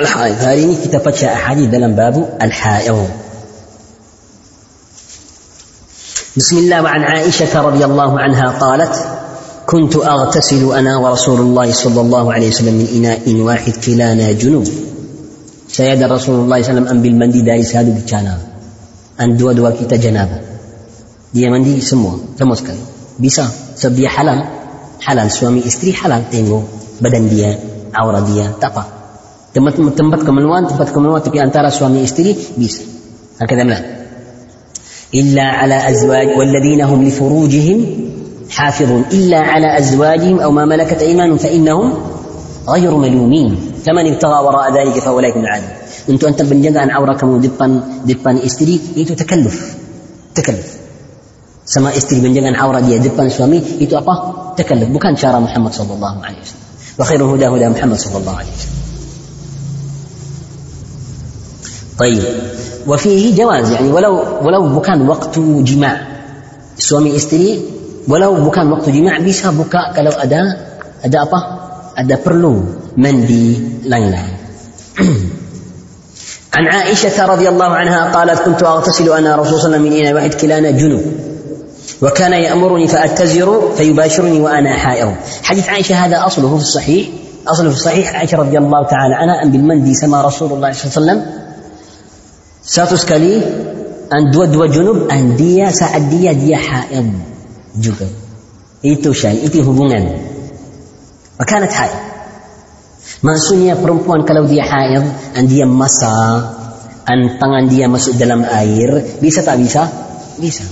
[0.00, 0.36] Al-haid.
[0.40, 3.22] Hari ini kita baca hadis dalam bab al-haid.
[6.34, 8.94] بسم الله وعن عائشة رضي الله عنها قالت
[9.70, 14.66] كنت أغتسل أنا ورسول الله صلى الله عليه وسلم من إناء واحد كلانا جنوب
[15.74, 18.38] سيد رسول الله صلى الله عليه وسلم أن بالمندي داري سادو بيتشانا.
[19.20, 20.38] أن دوا دوا كيتا جنابا.
[21.34, 22.74] دي مندي سمو تموسكا
[23.18, 24.40] بيسا سب حلال.
[25.00, 26.62] حلال سوامي استري حلال تينغو.
[27.02, 27.42] بدن دي
[27.94, 28.84] عورة دي تقا.
[29.54, 32.82] تمت كملوان تمت كملوان تبي أن ترى سوامي استري بيسا.
[33.42, 33.78] هكذا ملا
[35.14, 37.78] إلا على أزواج والذين هم لفروجهم
[38.50, 39.04] حافظون.
[39.12, 42.13] إلا على أزواجهم أو ما ملكت أيمانهم فإنهم
[42.68, 43.72] غير ملومين.
[43.86, 45.68] فمن ابتغى وراء ذلك فاولئك من العالم.
[46.08, 49.74] انت أنت بنجد ان عورك مو دبا دبا إستري إيتو تكلف.
[50.34, 50.76] تكلف.
[51.66, 54.88] سما إستري بنجد ان عورك دبا سوامي إيتو أبا تكلف.
[54.88, 56.62] بكان شارى محمد صلى الله عليه وسلم.
[56.98, 58.74] وخير الهدى هدى محمد صلى الله عليه وسلم.
[61.98, 62.22] طيب.
[62.86, 66.06] وفيه جواز يعني ولو ولو بكان وقت جماع.
[66.78, 67.62] سوامي إستري
[68.08, 69.92] ولو بكان وقت جماع بيسا بكاء.
[69.96, 71.24] كلو اداء اداء
[71.96, 72.54] ada perlu
[72.98, 74.34] mandi lain-lain
[76.54, 80.70] عن عائشة رضي الله عنها قالت كنت أغتسل أنا رسول الله من إناء واحد كلانا
[80.70, 81.02] جنوب
[82.02, 87.08] وكان يأمرني فأتزر فيباشرني وأنا حائر حديث عائشة هذا أصله في الصحيح
[87.48, 91.12] أصله في الصحيح عائشة رضي الله تعالى عنها أن بالمندي سما رسول الله صلى الله
[91.12, 91.44] عليه وسلم
[92.96, 93.34] sekali
[94.08, 97.08] dan dua-dua junub dan dia saat dia dia haid
[97.76, 98.06] juga.
[98.84, 100.33] Itu syai, itu hubungan.
[101.34, 101.94] Makanat haid.
[103.24, 106.40] Maksudnya perempuan kalau dia haid dan dia masak
[107.04, 109.84] dan tangan dia masuk dalam air, bisa tak bisa?
[110.40, 110.64] Bisa.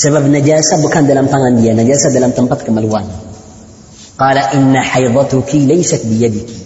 [0.00, 3.04] Sebab najasa bukan dalam tangan dia, najasa dalam tempat kemaluan.
[4.16, 6.56] Qala inna haidatuki laysat biyadiki.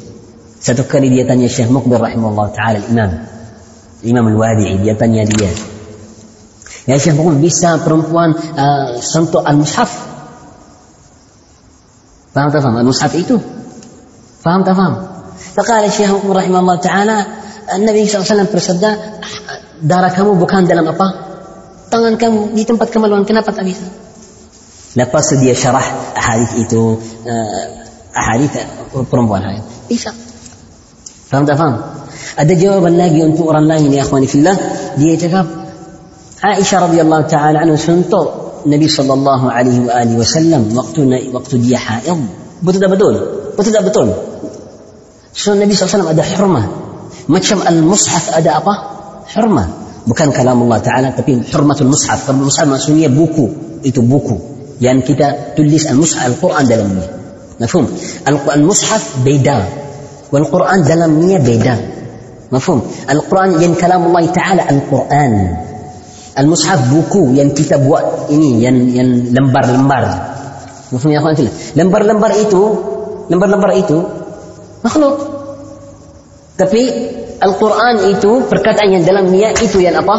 [0.65, 3.11] Satu kali dia tanya Syekh Muqbil rahimahullah ta'ala al-imam.
[4.05, 5.49] Imam Al-Wadi'i dia tanya dia
[6.85, 10.14] Ya Syekh Bukul bisa perempuan uh, sentuh Al-Mushaf
[12.35, 12.83] Faham tak faham?
[12.83, 13.39] Al-Mushaf itu
[14.43, 14.95] Faham tak faham?
[15.55, 17.17] Fakala Syekh Bukul rahimahullah ta'ala
[17.79, 18.91] Nabi SAW bersabda
[19.87, 21.07] Darah kamu bukan dalam apa?
[21.89, 23.87] Tangan kamu di tempat kemaluan Kenapa tak bisa?
[24.95, 25.83] Lepas dia syarah
[26.15, 27.65] hadis itu uh,
[28.15, 28.63] hadis
[29.11, 30.15] perempuan hadis bisa
[31.27, 31.83] faham tak faham
[32.39, 34.55] Ada jawaban lagi untuk orang lain ya akhwani fillah.
[34.99, 35.47] Dia cakap
[36.43, 40.97] Aisyah radhiyallahu taala anha sentuh النبي صلى الله عليه وآله وسلم وقت
[41.33, 42.21] وقت دي حائض.
[42.63, 43.15] بتدا بدون
[43.59, 44.09] بتدا بدون
[45.35, 46.63] شو النبي صلى الله عليه وسلم ada حرمة
[47.29, 48.75] ما كم المصحف ada apa?
[49.27, 49.65] حرمة
[50.09, 53.49] bukan كلام الله تعالى tapi حرمة المصحف كم المصحف maksudnya بوكو
[53.85, 54.37] ايتو بوكو
[54.81, 57.07] يعني kita تلس المصحف القرآن dalamnya.
[57.61, 57.87] مفهوم
[58.55, 59.65] المصحف بيدا
[60.33, 61.77] والقرآن dalamnya بيدا
[62.53, 65.57] مفهوم القرآن yang كلام الله تعالى القرآن
[66.35, 70.03] Al-Mushaf buku yang kita buat ini yang yang lembar-lembar.
[70.91, 71.39] Mafhum ya akhwan
[71.79, 72.63] Lembar-lembar itu
[73.31, 74.03] lembar-lembar itu
[74.83, 75.15] makhluk.
[76.55, 76.83] Tapi
[77.39, 80.17] Al-Quran itu perkataan yang dalamnya itu yang apa?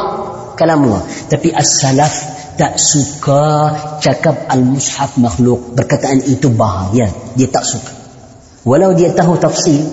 [0.55, 1.03] Kalam Allah.
[1.27, 5.75] Tapi as-salaf tak suka cakap al-mushaf makhluk.
[5.75, 7.11] Perkataan itu bahaya.
[7.35, 7.91] Dia tak suka.
[8.65, 9.85] Walau dia tahu tafsir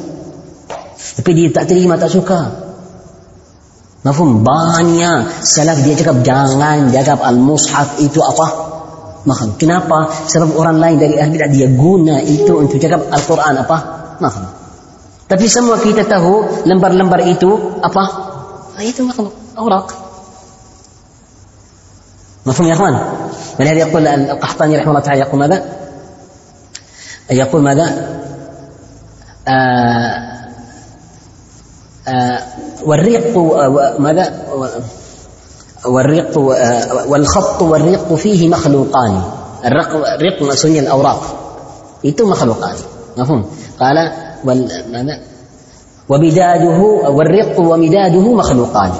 [1.12, 2.61] Tapi dia tak terima, tak suka.
[4.02, 4.42] Mafhum?
[4.42, 8.46] Banyak salaf dia cakap jangan cakap al-mushaf itu apa?
[9.22, 9.54] Mahal.
[9.54, 10.10] Kenapa?
[10.26, 13.76] Sebab orang lain dari ahli dia guna itu untuk cakap Al-Quran apa?
[14.18, 14.44] Mahal.
[15.30, 18.02] Tapi semua kita tahu lembar-lembar itu apa?
[18.74, 19.34] Ah, itu makhluk.
[19.54, 20.02] Aurak.
[22.42, 22.94] مفهوم يا اخوان؟
[23.60, 25.58] ولهذا يقول القحطاني رحمه الله تعالى يقول ماذا؟
[27.30, 27.86] يقول ماذا؟
[29.48, 30.32] آه
[32.08, 32.42] آه،
[32.86, 33.32] والرق
[33.98, 34.26] ماذا؟
[35.86, 36.34] والرق
[37.08, 39.14] والخط والرق فيه مخلوقان.
[39.64, 41.22] الرق الرق maksudnya الأوراق.
[42.02, 42.76] itu مخلوقان.
[43.18, 43.42] مفهوم؟
[43.80, 43.96] قال
[44.90, 45.16] ماذا؟
[46.08, 48.92] ومداده والرق ومداده مخلوقان.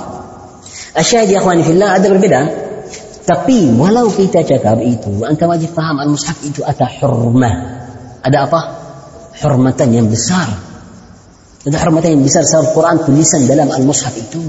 [0.98, 2.40] الشاهد يا إخواني في الله ada berbeda
[3.22, 7.54] tapi walau kita cakap itu anta wajib faham al-mushaf itu ada hurmah
[8.20, 8.60] ada apa
[9.40, 10.50] hurmatan yang besar
[11.62, 14.42] Ada hormatan yang besar sebab Quran tulisan dalam Al-Mushaf itu.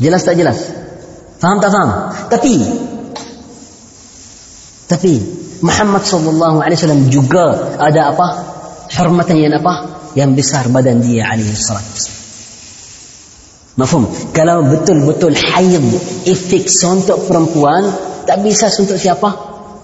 [0.00, 0.72] Jelas tak jelas?
[1.36, 1.90] Faham tak faham?
[2.32, 2.54] Tapi
[4.88, 5.12] tapi
[5.64, 8.26] Muhammad sallallahu alaihi wasallam juga ada apa?
[8.92, 9.88] Hormatan yang apa?
[10.12, 12.12] Yang besar badan dia alaihi salatu
[13.72, 14.04] Mafhum?
[14.36, 15.80] Kalau betul-betul haid
[16.28, 17.88] efek untuk perempuan
[18.28, 19.32] tak bisa untuk siapa?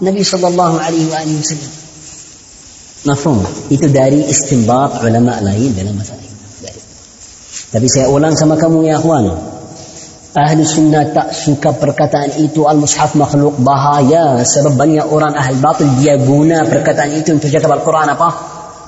[0.05, 1.73] Nabi sallallahu alaihi wasallam.
[3.07, 3.39] Mafhum.
[3.71, 6.39] Itu dari istimbat ulama lain dalam masalah ini.
[7.69, 9.29] Tapi saya ulang sama kamu ya akhwan.
[10.39, 16.15] Ahli sunnah tak suka perkataan itu al-mushaf makhluk bahaya sebab banyak orang ahli batil dia
[16.21, 18.29] guna perkataan itu untuk cakap Al-Quran apa?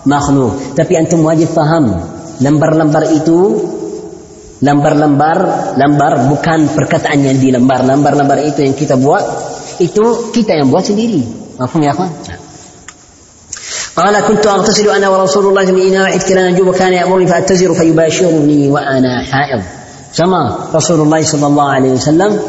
[0.07, 0.77] Makhluk.
[0.79, 1.91] Tapi antum wajib faham
[2.41, 3.39] lembar-lembar itu
[4.65, 5.39] lembar-lembar
[5.77, 9.25] lembar bukan perkataan yang di lembar lembar-lembar itu yang kita buat
[9.81, 11.21] itu kita yang buat sendiri.
[11.61, 12.40] Mafhum ya akhwan?
[14.00, 18.70] قال كنت أغتسل أنا ورسول الله من إناء واحد كلا نجوب كان يأمرني فأتزر فيباشرني
[18.70, 19.62] وأنا حائض
[20.16, 22.40] sama Rasulullah sallallahu alaihi wasallam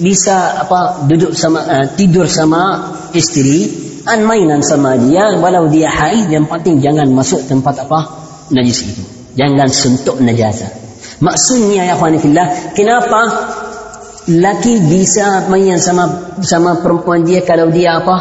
[0.00, 3.68] bisa apa duduk sama uh, tidur sama istri
[4.04, 8.00] an mainan sama dia walau dia haid yang penting jangan masuk tempat apa
[8.52, 9.04] najis itu
[9.40, 10.68] jangan sentuh najasa
[11.20, 13.20] maksudnya ya fillah kenapa
[14.28, 18.16] laki bisa main sama sama perempuan dia kalau dia apa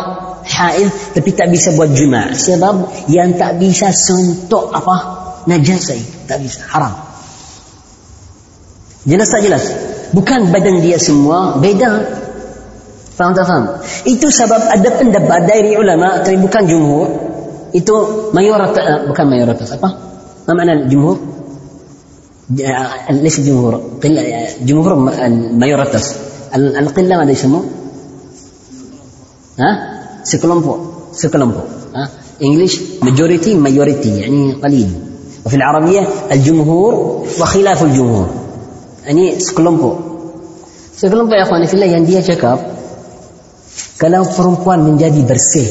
[0.54, 4.96] haid tapi tak bisa buat juma sebab yang tak bisa sentuh apa
[5.46, 6.94] najasa itu tak bisa haram
[9.06, 9.64] jelas tak jelas
[10.12, 12.06] bukan badan dia semua beda
[13.16, 13.66] faham tak faham
[14.08, 17.08] itu sebab ada pendapat dari ulama tapi bukan jumhur
[17.76, 17.96] itu
[18.34, 19.90] mayoritas bukan mayoritas apa
[20.46, 21.40] apa makna jumhur
[22.50, 26.16] ليس الجمهور قلة جمهور المايورتس
[26.56, 27.64] القلة ماذا يسموه؟
[29.60, 29.93] ها؟
[30.24, 30.80] sekelompok
[31.14, 32.04] sekelompok ها
[32.40, 34.90] English majority majority يعني قليل
[35.46, 36.94] وفي العربية الجمهور
[37.40, 38.28] وخلاف الجمهور
[39.06, 39.96] يعني sekelompok
[41.00, 42.60] sekelompok ya akhwani fillah yang dia cakap
[44.00, 45.70] kalau perempuan menjadi bersih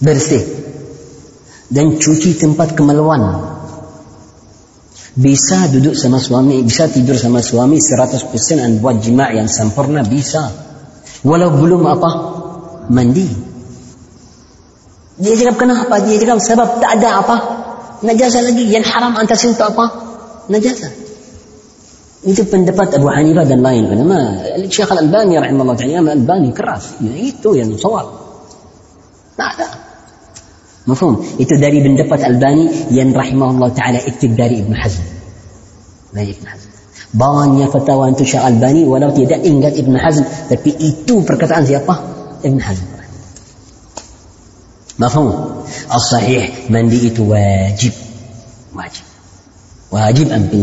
[0.00, 0.44] bersih
[1.68, 3.48] dan cuci tempat kemaluan
[5.18, 10.46] bisa duduk sama suami, bisa tidur sama suami 100% dan buat jima' yang sempurna bisa.
[11.26, 12.31] Walau belum apa?
[12.89, 13.27] mandi.
[15.21, 16.01] Dia cakap kenapa?
[16.01, 17.37] Dia cakap sebab tak ada apa.
[18.01, 18.65] Najasa lagi.
[18.67, 19.85] Yang haram antar situ apa?
[20.49, 20.89] Najasa.
[22.23, 24.39] Itu pendapat Abu Hanifah dan lain ulama.
[24.71, 26.95] Syekh Al-Albani rahimahullah ta'ala, Al-Albani keras.
[27.03, 28.15] Ya, itu yang soal.
[29.35, 29.67] Tak ada.
[30.87, 31.19] Mafhum?
[31.39, 35.03] Itu dari pendapat Albani yang rahimahullah ta'ala iktik dari Ibn Hazm.
[36.15, 36.69] Dari Ibn Hazm.
[37.13, 40.23] Banyak fatwa untuk Syekh Albani walau tidak ingat Ibn Hazm.
[40.47, 42.22] Tapi itu perkataan siapa?
[42.45, 42.85] ابن حزم
[44.99, 45.63] مفهوم؟
[45.95, 47.93] الصحيح من مندي واجب
[48.75, 49.05] واجب
[49.91, 50.57] واجب ان في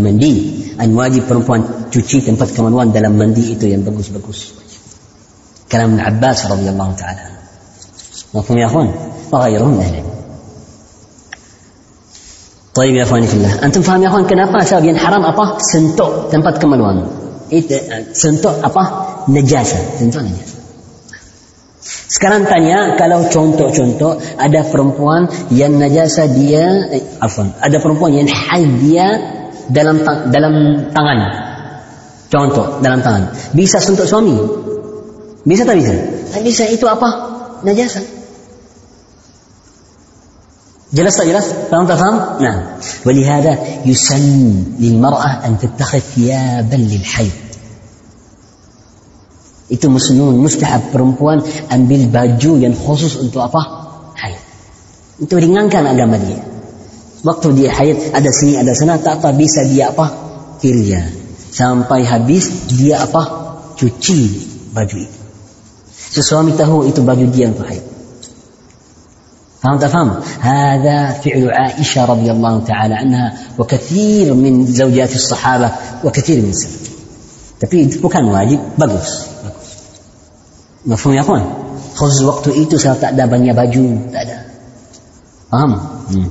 [0.80, 4.60] ان واجب perempuan cuci tempat kemaluan dalam mandi itu yang bagus-bagus.
[5.72, 7.20] كلام ابن عباس رضي الله تعالى
[8.34, 8.90] مفهوم يا اخوان
[9.32, 10.10] وغيرهم من العلم
[12.74, 16.62] طيب يا اخواني في الله أنتم فاهم يا اخوان كنافه سبب حرام ابا سنتو تنبت
[16.62, 17.06] كمان وان
[18.12, 18.82] سنتو ابا
[19.28, 20.49] نجاسه سنتو نجاسه
[22.20, 27.00] Sekarang tanya kalau contoh-contoh ada perempuan yang najasa dia eh,
[27.64, 29.08] ada perempuan yang haid dia
[29.72, 30.54] dalam dalam
[30.92, 31.18] tangan.
[32.28, 33.32] Contoh dalam tangan.
[33.56, 34.36] Bisa suntuk suami?
[35.48, 35.96] Bisa tak bisa?
[36.36, 37.08] Tak bisa itu apa?
[37.64, 38.04] Najasa.
[40.92, 41.72] Jelas tak jelas?
[41.72, 42.16] Faham tak faham?
[42.44, 42.56] Nah.
[43.08, 43.56] Walihada
[43.88, 47.49] yusannu lil mar'ah an tattakhidh thiyaban lil haid.
[49.69, 51.41] itu musnun mustahab perempuan
[51.73, 53.61] ambil baju yang khusus untuk apa
[54.13, 54.37] haid
[55.25, 56.37] itu ringankan agama dia
[57.25, 60.05] waktu dia haid ada sini ada sana tak apa bisa dia apa
[60.61, 61.09] kirja
[61.49, 63.23] sampai habis dia apa
[63.73, 64.21] cuci
[64.69, 65.19] baju itu
[66.13, 67.95] sesuami tahu itu baju dia untuk haid
[69.65, 70.09] فهم تفهم
[70.41, 75.71] هذا فعل عائشة رضي الله تعالى عنها وكثير من زوجات الصحابة
[76.03, 76.85] وكثير من السلف
[77.55, 79.38] tapi itu bukan wajib bagus bagus
[80.86, 81.44] Mafhum ya puan?
[81.96, 83.84] Khusus waktu itu saya tak ada banyak baju.
[84.08, 84.36] Tak ada.
[85.50, 85.72] Faham?
[86.08, 86.28] Hmm.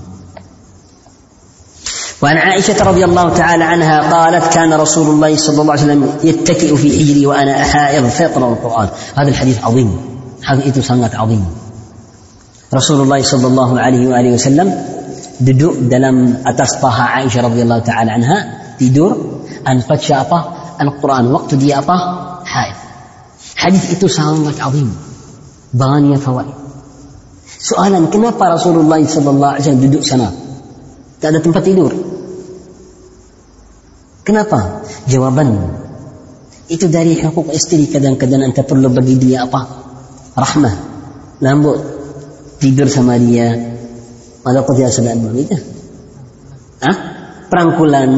[2.20, 6.76] وعن عائشة رضي الله تعالى عنها قالت كان رسول الله صلى الله عليه وسلم يتكئ
[6.76, 9.98] في حجري وأنا أحائض فيقرأ القرآن هذا الحديث عظيم
[10.44, 11.46] حديث سنة عظيم
[12.74, 14.68] رسول الله صلى الله عليه وآله وسلم
[15.40, 18.38] دد دلم أتصطها عائشة رضي الله تعالى عنها
[18.80, 19.18] تدور
[19.68, 20.00] أن قد
[20.82, 22.04] القرآن وقت دي أطاه
[22.46, 22.79] حائض
[23.70, 24.90] hadis itu sangat azim.
[25.70, 26.50] Banyak fawaid.
[27.46, 30.34] Soalan kenapa Rasulullah sallallahu alaihi duduk sana?
[31.22, 31.94] Tak ada tempat tidur.
[34.26, 34.82] Kenapa?
[35.06, 35.78] Jawaban.
[36.66, 39.62] Itu dari hukuk istri kadang-kadang anda perlu bagi dia apa?
[40.34, 40.76] Rahmah.
[41.46, 41.78] Lembut
[42.58, 43.54] tidur sama dia.
[44.42, 45.54] Walaupun tidak sedang begitu
[46.80, 46.98] ah
[47.52, 48.10] perangkulan.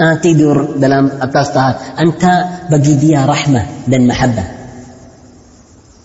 [0.00, 1.76] Ah, tidur dalam atas tahat.
[1.98, 4.59] Anta bagi dia rahmah dan mahabbah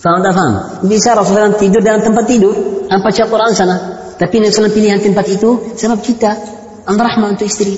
[0.06, 0.54] Faham tak faham?
[0.86, 2.54] Bisa Rasulullah tidur dalam tempat tidur,
[2.94, 3.76] apa Quran sana.
[4.22, 6.30] Tapi Nabi SAW pilihan tempat itu sebab kita
[6.86, 7.74] an rahmah untuk istri.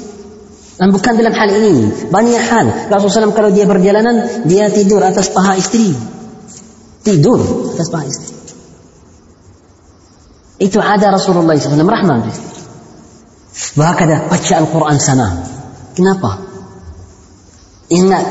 [0.76, 2.92] Dan bukan dalam hal ini, banyak hal.
[2.92, 5.96] Rasulullah SAW kalau dia berjalanan, dia tidur atas paha istri.
[7.08, 8.36] Tidur atas paha istri.
[10.68, 12.52] Itu ada Rasulullah SAW rahmah untuk istri.
[13.80, 15.28] Bahkan baca Al-Quran sana.
[15.96, 16.44] Kenapa?
[17.88, 18.26] Ingat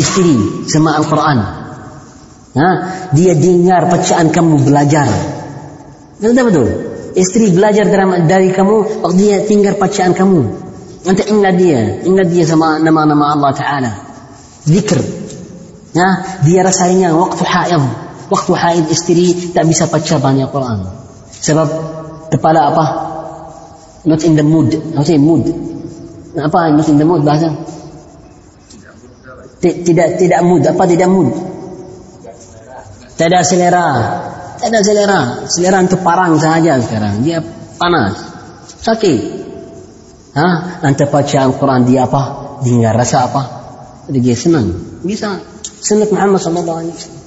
[0.00, 1.67] istri sama Al-Quran.
[2.58, 2.70] Ha?
[3.14, 5.06] Dia dengar bacaan kamu belajar.
[6.18, 6.68] Betul betul.
[7.14, 7.86] Istri belajar
[8.26, 10.42] dari kamu waktu dia dengar bacaan kamu.
[11.06, 13.92] Nanti ingat dia, ingat dia sama nama-nama Allah Taala.
[14.66, 14.98] Zikr.
[15.94, 17.80] Ya, dia rasanya waktu haid,
[18.28, 20.84] waktu haid istri tak bisa baca banyak Quran.
[21.32, 21.68] Sebab
[22.28, 22.84] kepala apa?
[24.04, 24.74] Not in the mood.
[25.06, 25.48] Sih mood?
[26.36, 27.54] Apa not in the mood bahasa?
[29.64, 30.62] Tidak tidak mood.
[30.66, 31.47] Apa tidak mood?
[33.18, 33.88] Tidak ada selera.
[34.62, 35.20] Tidak ada selera.
[35.50, 37.26] Selera itu parang saja sekarang.
[37.26, 37.42] Dia
[37.74, 38.14] panas.
[38.78, 39.20] Sakit.
[40.38, 40.78] Hah?
[40.86, 42.22] Nanti bacaan Quran dia apa?
[42.62, 43.42] Dia rasa apa?
[44.06, 44.70] Dia senang.
[45.02, 45.34] Bisa.
[45.82, 47.26] Sunnah Muhammad sallallahu alaihi wasallam.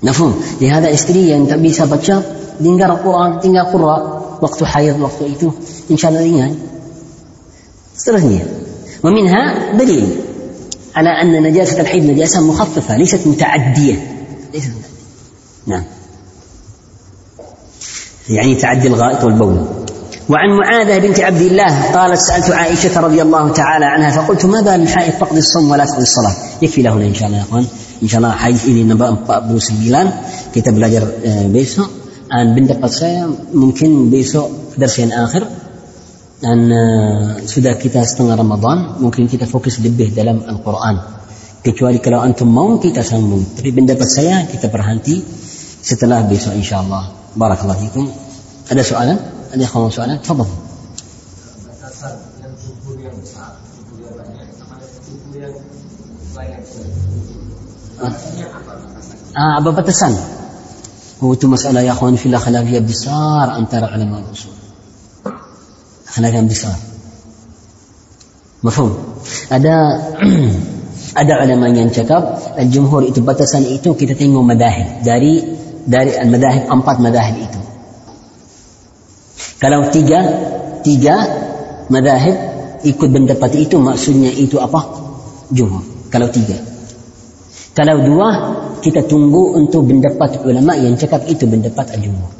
[0.00, 0.32] Nafum.
[0.64, 2.24] ada istri yang tak bisa baca,
[2.60, 4.02] dengar Quran, tinggal Quran
[4.40, 5.52] waktu hayat waktu itu,
[5.92, 6.56] insya Allah ringan.
[7.96, 8.44] Seterusnya.
[9.04, 10.29] Meminha dalil.
[10.94, 13.96] على أن نجاسة الحيض نجاسة مخففة ليست متعدية.
[14.54, 14.72] ليست
[15.66, 15.84] نعم.
[18.28, 19.56] يعني تعدي الغائط والبول.
[20.30, 24.82] وعن معاذة بنت عبد الله قالت سألت عائشة رضي الله تعالى عنها فقلت ما بال
[24.82, 27.66] الحائض تقضي الصوم ولا تقضي الصلاة؟ يكفي له إن شاء الله يا أخوان.
[28.02, 31.02] إن شاء الله حيث ini nambah 49 kita belajar
[31.52, 31.90] besok
[32.30, 35.44] dan pendapat saya mungkin besok درس yang akhir
[36.40, 41.20] dan uh, sudah kita setengah Ramadan mungkin kita fokus lebih dalam Al-Quran.
[41.60, 43.44] Kecuali kalau antum mau kita sambung.
[43.44, 45.20] Tapi pendapat saya kita berhenti
[45.84, 47.36] setelah besok insyaallah.
[47.36, 48.08] Barakallahu fikum.
[48.72, 49.18] Ada soalan?
[49.52, 50.16] Ada yang soalan?
[50.24, 50.48] Tafadhal.
[59.36, 60.16] Ah, apa batasan?
[61.20, 64.69] Oh, itu masalah ya akhwan fillah khilafiyah besar antara ulama usul.
[66.10, 66.76] Khilafiyah besar.
[68.66, 68.90] Mafhum?
[69.48, 69.74] Ada
[71.20, 75.42] ada ulama yang cakap al-jumhur itu batasan itu kita tengok madahib dari
[75.86, 77.60] dari al-madahib empat madahib itu.
[79.60, 80.20] Kalau tiga
[80.82, 81.16] tiga
[81.92, 82.36] madahib
[82.84, 84.80] ikut pendapat itu maksudnya itu apa?
[85.52, 86.10] Jumhur.
[86.10, 86.58] Kalau tiga.
[87.70, 88.28] Kalau dua
[88.80, 92.39] kita tunggu untuk pendapat ulama yang cakap itu pendapat al-jumhur.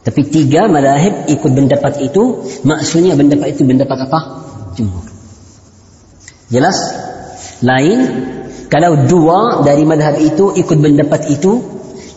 [0.00, 4.18] Tapi tiga madahib ikut pendapat itu, maksudnya pendapat itu pendapat apa?
[4.72, 5.04] Jumhur.
[6.48, 6.78] Jelas?
[7.60, 7.98] Lain,
[8.72, 11.60] kalau dua dari madhab itu ikut pendapat itu,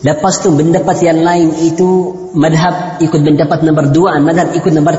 [0.00, 1.88] lepas tu pendapat yang lain itu
[2.32, 4.94] madhab ikut pendapat nomor dua, madhab ikut nomor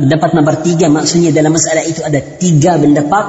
[0.00, 3.24] pendapat nomor tiga, maksudnya dalam masalah itu ada tiga pendapat,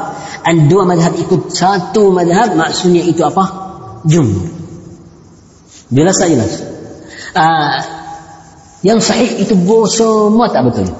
[0.47, 3.43] dan dua madhab ikut satu madhab, maksudnya itu apa?
[4.07, 4.47] jumhur.
[5.91, 6.53] Jelas jelas?
[7.33, 7.77] Uh,
[8.83, 9.55] yang sahih itu
[9.87, 10.91] semua tak betul.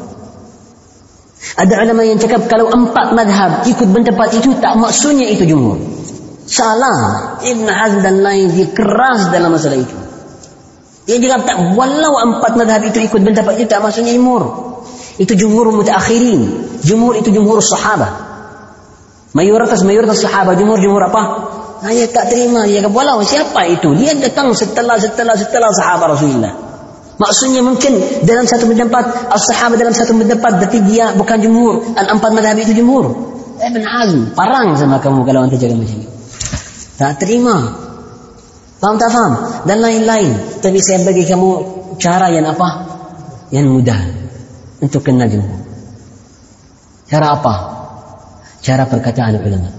[1.59, 5.75] Ada ulama yang cakap kalau empat madhab ikut pendapat itu tak maksudnya itu jumhur.
[6.47, 7.35] Salah.
[7.43, 9.95] Ibn Hazm dan lain dia keras dalam masalah itu.
[11.03, 14.43] Dia cakap tak walau empat madhab itu ikut pendapat itu tak maksudnya jumhur.
[15.19, 16.41] Itu jumhur mutakhirin.
[16.79, 18.31] Jumhur itu jumhur sahabat.
[19.35, 21.51] Mayoritas mayoritas sahabat jumhur jumhur apa?
[21.83, 26.62] Hanya tak terima dia kata walau siapa itu dia datang setelah setelah setelah sahabat Rasulullah.
[27.13, 27.93] Maksudnya mungkin
[28.25, 32.73] dalam satu pendapat as-sahabat dalam satu pendapat tapi dia bukan jumhur dan empat madhab itu
[32.73, 33.13] jumhur.
[33.61, 36.09] Ibn Hazm parang sama kamu kalau anda jaga macam ini.
[36.97, 37.55] Tak terima.
[38.81, 39.33] Faham tak faham?
[39.63, 40.59] Dan lain-lain.
[40.59, 41.49] Tapi saya bagi kamu
[42.01, 42.83] cara yang apa?
[43.53, 44.01] Yang mudah
[44.81, 45.61] untuk kenal jumhur.
[47.07, 47.53] Cara apa?
[48.65, 49.69] Cara perkataan ulama.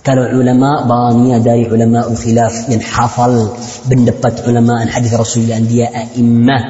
[0.00, 3.52] Kalau ulama banyak dari ulama khilaf yang hafal
[3.88, 6.62] pendapat ulama hadis Rasulullah dia a'immah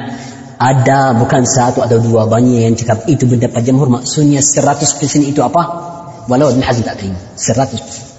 [0.59, 2.27] ada bukan satu atau dua.
[2.27, 4.83] Banyak yang cakap itu pendapat jamhur maksudnya 100%
[5.23, 5.63] itu apa?
[6.27, 7.19] Walau Ibn Hazm tak terima.
[7.35, 8.09] 100%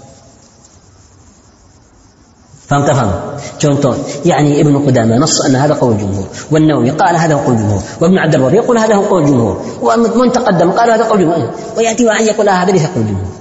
[2.70, 3.10] فهمت فهم
[3.58, 3.94] contoh
[4.24, 8.34] يعني ابن قدامة نص أن هذا قول الجمهور والنووي قال هذا قول الجمهور وابن عبد
[8.34, 12.48] البر يقول هذا هو قول الجمهور ومن تقدم قال هذا قول الجمهور ويأتي وأن يقول
[12.48, 13.34] هذا ليس قول الجمهور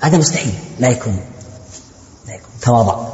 [0.00, 1.16] هذا مستحيل لا يكون
[2.26, 3.11] لا يكون تواضع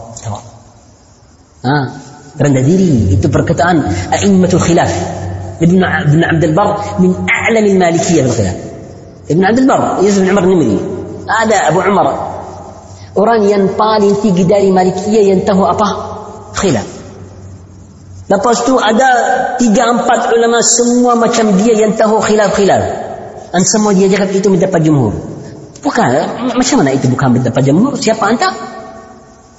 [2.41, 3.77] رنداديري itu perkataan
[4.15, 4.93] أئمة الخلاف
[5.63, 8.57] ابن ابن عبد البر من أعلم المالكية في الخلاف
[9.31, 10.79] ابن عبد البر يوسف بن عمر النمري
[11.29, 12.07] هذا أبو عمر
[13.19, 15.89] orang yang paling tinggi dari Malikiyah yang tahu apa?
[16.55, 16.87] Khilaf.
[18.29, 19.09] Lepas tu ada
[19.57, 22.83] tiga empat ulama semua macam dia yang tahu khilaf-khilaf.
[23.49, 25.17] Dan semua dia cakap itu pendapat jumhur.
[25.81, 26.11] Bukan,
[26.53, 27.97] macam mana itu bukan pendapat jumhur?
[27.97, 28.53] Siapa hantar?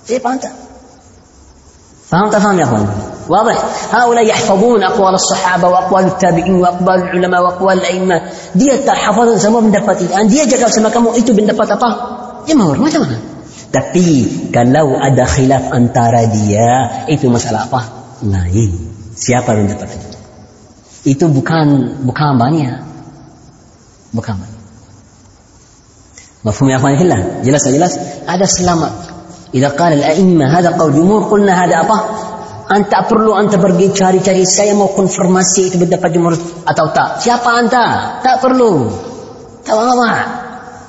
[0.06, 0.54] Siapa hantar?
[2.09, 3.14] Faham tak faham ya kawan?
[3.28, 3.57] واضح
[3.95, 8.16] هؤلاء يحفظون أقوال الصحابة وأقوال التابعين وأقوال العلماء وأقوال الأئمة
[8.53, 11.88] dia tak hafazan semua mendapat itu dia cakap sama kamu itu mendapat apa
[12.45, 13.16] jumhur macam mana
[13.72, 17.80] tapi kalau ada khilaf antara dia itu masalah apa
[18.22, 20.18] lain siapa yang dapat itu
[21.16, 22.80] itu bukan bukan banyak
[24.12, 24.53] bukan banyak
[26.45, 27.95] مفهوم يا اخواني في الله جلس جلس
[28.28, 28.92] هذا selamat
[29.54, 32.00] إذا قال الأئمة هذا قول جمهور قلنا هذا أبا.
[32.76, 36.38] أنت أبرلو أنت برجي شاري شاري سيا مو كن فرماسي تبدأ بجمهور
[36.68, 37.20] أتو تا.
[37.20, 37.72] سيابا أنت؟
[38.24, 38.88] تا أبرلو
[39.66, 40.26] تواضع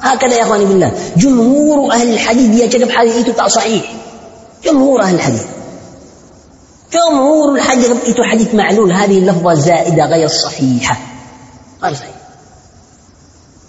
[0.00, 0.92] هكذا يا أخواني بالله.
[1.16, 3.92] جمهور أهل الحديث يا جنب حديث تا صحيح.
[4.64, 5.44] جمهور أهل الحديث.
[6.92, 8.92] جمهور الحديث إتو حديث معلول.
[8.92, 10.96] هذه اللفظة زائدة غير صحيحة.
[11.82, 12.19] غير صحيحة.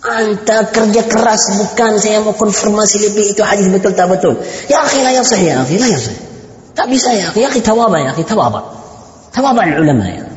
[0.02, 4.34] Anta kerja keras bukan saya mau konfirmasi lebih itu hadis betul tak betul.
[4.66, 6.16] Ya akhi la yasih ya akhi la yasih.
[6.74, 8.66] Tak bisa ya akhi, ya akhi tawaba ya akhi tawaba.
[9.30, 10.32] Tawaba ulama ya.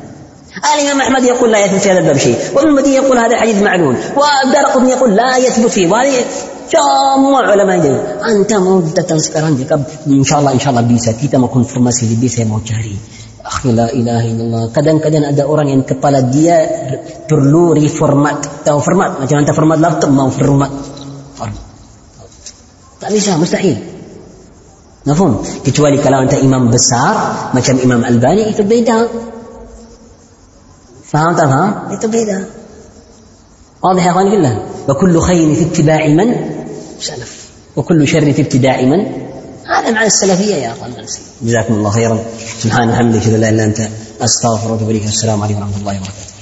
[0.55, 3.95] الإمام أحمد يقول لا يثبت في هذا الباب شيء وابن المديني يقول هذا حديث معلول
[4.15, 6.23] والدار قطني يقول لا يثبت فيه وهذه
[6.65, 7.93] semua ulama ini
[8.25, 9.77] anta mau datang sekarang jika
[10.09, 12.97] insyaallah insyaallah bisa kita mau konfirmasi lebih saya mau cari
[13.45, 14.63] Akhi la ilaha illallah.
[14.73, 16.65] Kadang-kadang ada orang yang kepala dia
[17.29, 18.65] perlu reformat.
[18.65, 19.21] Tahu format?
[19.21, 20.73] Macam anda format laptop mau format.
[22.97, 23.77] Tak bisa, mustahil.
[25.05, 25.45] Nafum.
[25.61, 29.05] Kecuali kalau anda imam besar macam Imam Albani itu beda.
[31.05, 31.93] Faham tak faham?
[31.93, 32.65] Itu beda.
[33.85, 34.55] واضح يا اخواني بالله
[34.89, 36.29] وكل خير في اتباع من
[36.99, 39.01] سلف وكل شر في ابتداء من
[39.67, 40.93] هذا معنى السلفية يا أخوان
[41.41, 42.25] جزاكم الله خيرا.
[42.63, 43.89] سبحان لله لا إله إلا أنت.
[44.21, 45.05] أستغفرك وأتوب إليك.
[45.05, 46.34] السلام عليكم ورحمة الله وبركاته.